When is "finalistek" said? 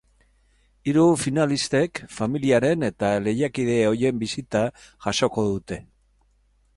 1.23-2.01